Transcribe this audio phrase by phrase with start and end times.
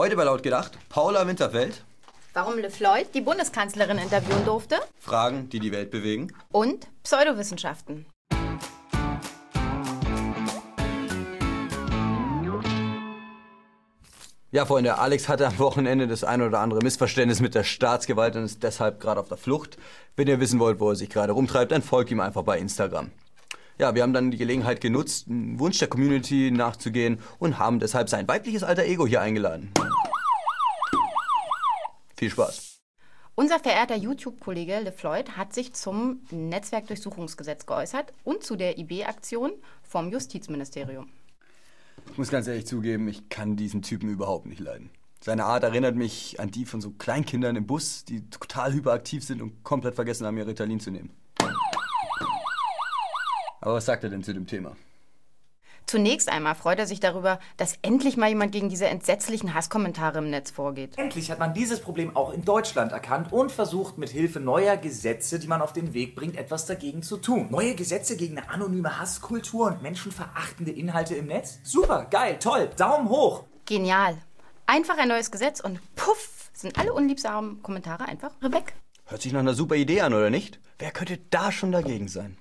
[0.00, 1.84] Heute bei Laut gedacht, Paula Winterfeld.
[2.32, 4.76] Warum LeFloid die Bundeskanzlerin interviewen durfte.
[4.98, 6.32] Fragen, die die Welt bewegen.
[6.50, 8.06] Und Pseudowissenschaften.
[14.50, 18.44] Ja, Freunde, Alex hatte am Wochenende das ein oder andere Missverständnis mit der Staatsgewalt und
[18.44, 19.76] ist deshalb gerade auf der Flucht.
[20.16, 23.10] Wenn ihr wissen wollt, wo er sich gerade rumtreibt, dann folgt ihm einfach bei Instagram.
[23.80, 28.10] Ja, wir haben dann die Gelegenheit genutzt, einem Wunsch der Community nachzugehen und haben deshalb
[28.10, 29.72] sein weibliches alter Ego hier eingeladen.
[32.14, 32.82] Viel Spaß.
[33.36, 39.52] Unser verehrter YouTube-Kollege LeFloid hat sich zum Netzwerkdurchsuchungsgesetz geäußert und zu der IB-Aktion
[39.82, 41.08] vom Justizministerium.
[42.12, 44.90] Ich muss ganz ehrlich zugeben, ich kann diesen Typen überhaupt nicht leiden.
[45.24, 49.40] Seine Art erinnert mich an die von so Kleinkindern im Bus, die total hyperaktiv sind
[49.40, 51.14] und komplett vergessen haben, ihr Ritalin zu nehmen.
[53.60, 54.76] Aber was sagt er denn zu dem Thema?
[55.86, 60.30] Zunächst einmal freut er sich darüber, dass endlich mal jemand gegen diese entsetzlichen Hasskommentare im
[60.30, 60.96] Netz vorgeht.
[60.96, 65.40] Endlich hat man dieses Problem auch in Deutschland erkannt und versucht mit Hilfe neuer Gesetze,
[65.40, 67.48] die man auf den Weg bringt, etwas dagegen zu tun.
[67.50, 71.58] Neue Gesetze gegen eine anonyme Hasskultur und menschenverachtende Inhalte im Netz?
[71.64, 73.44] Super, geil, toll, Daumen hoch.
[73.66, 74.16] Genial.
[74.66, 78.74] Einfach ein neues Gesetz und puff, sind alle unliebsamen Kommentare einfach weg.
[79.06, 80.60] Hört sich nach einer super Idee an, oder nicht?
[80.78, 82.38] Wer könnte da schon dagegen sein?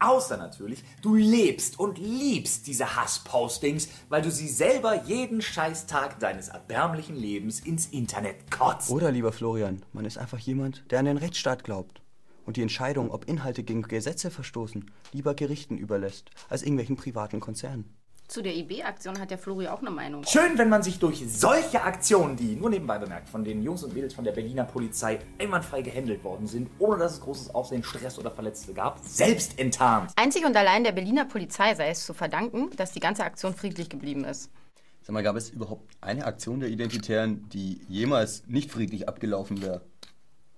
[0.00, 6.48] Außer natürlich, du lebst und liebst diese Hasspostings, weil du sie selber jeden Scheißtag deines
[6.48, 8.90] erbärmlichen Lebens ins Internet kotzt.
[8.90, 12.00] Oder, lieber Florian, man ist einfach jemand, der an den Rechtsstaat glaubt
[12.46, 17.99] und die Entscheidung, ob Inhalte gegen Gesetze verstoßen, lieber Gerichten überlässt, als irgendwelchen privaten Konzernen.
[18.30, 20.22] Zu der IB-Aktion hat der Flori auch eine Meinung.
[20.24, 23.92] Schön, wenn man sich durch solche Aktionen, die nur nebenbei bemerkt von den Jungs und
[23.92, 28.20] Mädels von der Berliner Polizei einwandfrei gehandelt worden sind, ohne dass es großes Aufsehen, Stress
[28.20, 30.12] oder Verletzte gab, selbst enttarnt.
[30.14, 33.88] Einzig und allein der Berliner Polizei sei es zu verdanken, dass die ganze Aktion friedlich
[33.88, 34.48] geblieben ist.
[35.02, 39.80] Sag mal, gab es überhaupt eine Aktion der Identitären, die jemals nicht friedlich abgelaufen wäre?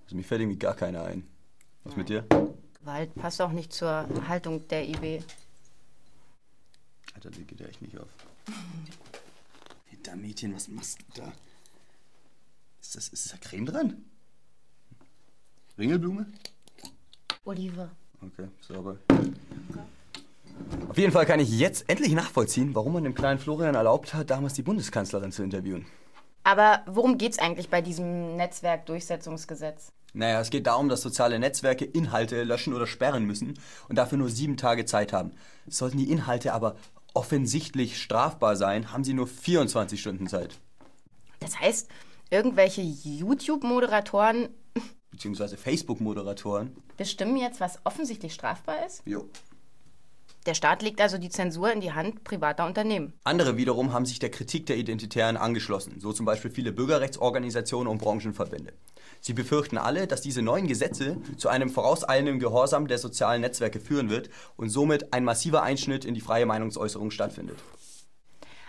[0.04, 1.26] Also mir fällt irgendwie gar keine ein.
[1.84, 2.26] Was mit dir?
[2.78, 5.22] Gewalt passt auch nicht zur Haltung der IB.
[7.14, 8.08] Alter, die geht ja echt nicht auf.
[9.86, 11.32] Hey, da Mädchen, was machst du da?
[12.80, 14.04] Ist, das, ist da Creme dran?
[15.78, 16.26] Ringelblume?
[17.44, 17.90] Olive.
[18.22, 18.96] Okay, sauber.
[20.88, 24.30] Auf jeden Fall kann ich jetzt endlich nachvollziehen, warum man dem kleinen Florian erlaubt hat,
[24.30, 25.86] damals die Bundeskanzlerin zu interviewen.
[26.44, 29.92] Aber worum geht's eigentlich bei diesem Netzwerkdurchsetzungsgesetz?
[30.14, 33.58] Naja, es geht darum, dass soziale Netzwerke Inhalte löschen oder sperren müssen
[33.88, 35.32] und dafür nur sieben Tage Zeit haben.
[35.66, 36.76] Sollten die Inhalte aber
[37.14, 40.58] offensichtlich strafbar sein, haben sie nur 24 Stunden Zeit.
[41.40, 41.88] Das heißt,
[42.30, 44.48] irgendwelche YouTube-Moderatoren
[45.12, 46.74] Beziehungsweise Facebook-Moderatoren.
[46.96, 49.02] bestimmen jetzt, was offensichtlich strafbar ist?
[49.04, 49.28] Jo.
[50.46, 53.12] Der Staat legt also die Zensur in die Hand privater Unternehmen.
[53.22, 57.98] Andere wiederum haben sich der Kritik der Identitären angeschlossen, so zum Beispiel viele Bürgerrechtsorganisationen und
[57.98, 58.72] Branchenverbände.
[59.24, 64.10] Sie befürchten alle, dass diese neuen Gesetze zu einem vorauseilenden Gehorsam der sozialen Netzwerke führen
[64.10, 67.56] wird und somit ein massiver Einschnitt in die freie Meinungsäußerung stattfindet.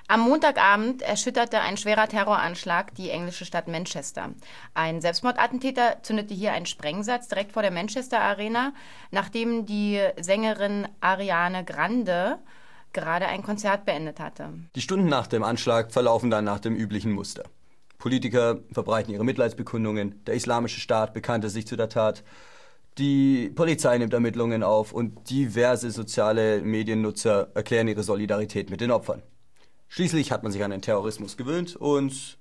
[0.08, 4.30] Am Montagabend erschütterte ein schwerer Terroranschlag die englische Stadt Manchester.
[4.75, 8.74] Ein Selbstmordattentäter zündete hier einen Sprengsatz direkt vor der Manchester Arena,
[9.09, 12.38] nachdem die Sängerin Ariane Grande
[12.91, 14.50] gerade ein Konzert beendet hatte.
[14.75, 17.46] Die Stunden nach dem Anschlag verlaufen dann nach dem üblichen Muster.
[18.03, 22.22] Politiker verbreiten ihre Mitleidsbekundungen, der Islamische Staat bekannte sich zu der Tat,
[22.97, 29.24] die Polizei nimmt Ermittlungen auf und diverse soziale Mediennutzer erklären ihre Solidarität mit den Opfern.
[29.88, 32.38] Schließlich hat man sich an den Terrorismus gewöhnt und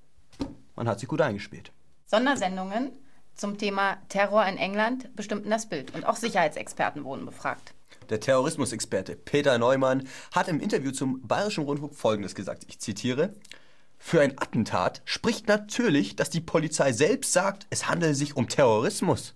[0.75, 1.71] man hat sich gut eingespielt.
[2.07, 2.91] Sondersendungen
[3.37, 7.73] zum Thema Terror in England bestimmten das Bild und auch Sicherheitsexperten wurden befragt.
[8.11, 12.65] Der Terrorismusexperte Peter Neumann hat im Interview zum Bayerischen Rundfunk Folgendes gesagt.
[12.67, 13.33] Ich zitiere.
[14.05, 19.35] Für ein Attentat spricht natürlich, dass die Polizei selbst sagt, es handele sich um Terrorismus.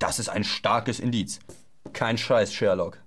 [0.00, 1.38] Das ist ein starkes Indiz.
[1.92, 2.98] Kein Scheiß, Sherlock.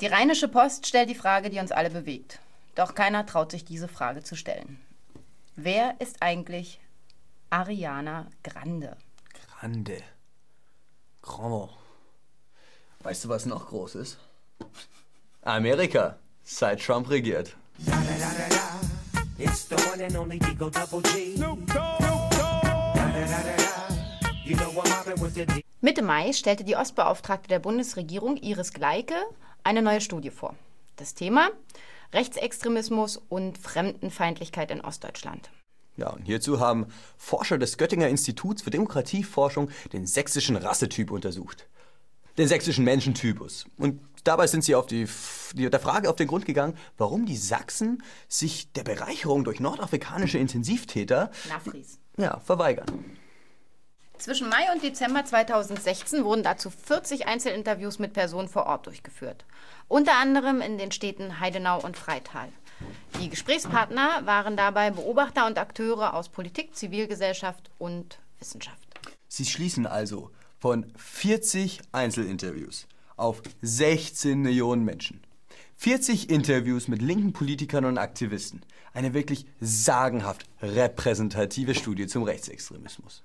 [0.00, 2.38] Die Rheinische Post stellt die Frage, die uns alle bewegt.
[2.76, 4.80] Doch keiner traut sich diese Frage zu stellen.
[5.56, 6.80] Wer ist eigentlich
[7.50, 8.96] Ariana Grande?
[9.58, 10.00] Grande.
[11.22, 11.70] Grand.
[13.00, 14.16] Weißt du, was noch groß ist?
[15.42, 16.18] Amerika.
[16.44, 17.56] Seit Trump regiert.
[19.92, 21.34] One and only Digo Double G.
[25.80, 29.14] Mitte Mai stellte die Ostbeauftragte der Bundesregierung Iris Gleike
[29.64, 30.54] eine neue Studie vor.
[30.96, 31.50] Das Thema
[32.12, 35.50] Rechtsextremismus und Fremdenfeindlichkeit in Ostdeutschland.
[35.96, 36.86] Ja, und hierzu haben
[37.16, 41.66] Forscher des Göttinger Instituts für Demokratieforschung den sächsischen Rassetyp untersucht.
[42.40, 43.66] Den sächsischen Menschentypus.
[43.76, 45.06] Und dabei sind sie auf die,
[45.54, 50.38] die, der Frage auf den Grund gegangen, warum die Sachsen sich der Bereicherung durch nordafrikanische
[50.38, 51.98] Intensivtäter Nafris.
[52.16, 52.86] ja, verweigern.
[54.18, 59.44] Zwischen Mai und Dezember 2016 wurden dazu 40 Einzelinterviews mit Personen vor Ort durchgeführt.
[59.88, 62.48] Unter anderem in den Städten Heidenau und Freital.
[63.18, 68.78] Die Gesprächspartner waren dabei Beobachter und Akteure aus Politik, Zivilgesellschaft und Wissenschaft.
[69.28, 72.86] Sie schließen also von 40 Einzelinterviews
[73.16, 75.22] auf 16 Millionen Menschen.
[75.76, 78.60] 40 Interviews mit linken Politikern und Aktivisten.
[78.92, 83.22] Eine wirklich sagenhaft repräsentative Studie zum Rechtsextremismus.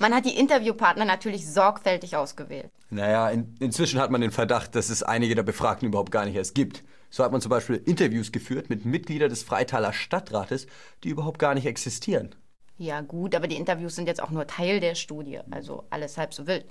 [0.00, 2.70] Man hat die Interviewpartner natürlich sorgfältig ausgewählt.
[2.90, 6.34] Naja, in, inzwischen hat man den Verdacht, dass es einige der Befragten überhaupt gar nicht
[6.34, 6.82] erst gibt.
[7.10, 10.66] So hat man zum Beispiel Interviews geführt mit Mitgliedern des Freitaler Stadtrates,
[11.04, 12.34] die überhaupt gar nicht existieren.
[12.82, 16.34] Ja gut, aber die Interviews sind jetzt auch nur Teil der Studie, also alles halb
[16.34, 16.64] so wild.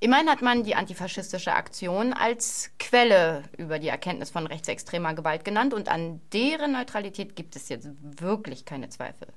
[0.00, 5.72] Immerhin hat man die antifaschistische Aktion als Quelle über die Erkenntnis von rechtsextremer Gewalt genannt
[5.72, 9.28] und an deren Neutralität gibt es jetzt wirklich keine Zweifel.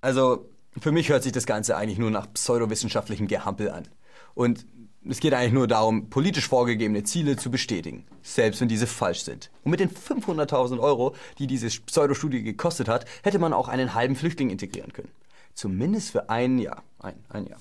[0.00, 0.48] Also,
[0.80, 3.86] für mich hört sich das Ganze eigentlich nur nach pseudowissenschaftlichem Gehampel an.
[4.32, 4.64] Und
[5.06, 9.50] es geht eigentlich nur darum, politisch vorgegebene Ziele zu bestätigen, selbst wenn diese falsch sind.
[9.62, 14.16] Und mit den 500.000 Euro, die diese Pseudostudie gekostet hat, hätte man auch einen halben
[14.16, 15.10] Flüchtling integrieren können.
[15.54, 16.82] Zumindest für ein Jahr.
[16.98, 17.60] Ein, ein Jahr.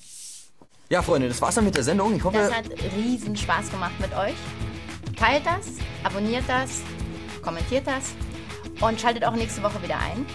[0.90, 2.16] Ja, Freunde, das war's dann mit der Sendung.
[2.16, 2.38] Ich hoffe.
[2.38, 4.36] Das hat riesen Spaß gemacht mit euch.
[5.16, 6.81] Teilt das, abonniert das,
[7.42, 8.13] kommentiert das
[8.81, 10.25] und schaltet auch nächste Woche wieder ein.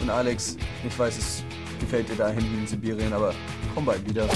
[0.00, 0.56] Und Alex,
[0.86, 1.44] ich weiß, es
[1.80, 3.34] gefällt dir da hinten in Sibirien, aber
[3.74, 4.28] komm bald wieder.